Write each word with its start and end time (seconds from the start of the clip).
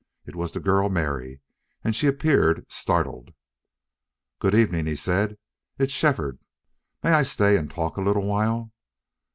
It 0.25 0.35
was 0.35 0.51
the 0.51 0.59
girl 0.59 0.89
Mary, 0.89 1.41
and 1.83 1.95
she 1.95 2.07
appeared 2.07 2.65
startled. 2.71 3.35
"Good 4.39 4.55
evening," 4.55 4.87
he 4.87 4.95
said. 4.95 5.37
"It's 5.77 5.93
Shefford. 5.93 6.39
May 7.03 7.11
I 7.11 7.21
stay 7.21 7.55
and 7.55 7.69
talk 7.69 7.97
a 7.97 8.01
little 8.01 8.25
while?" 8.25 8.71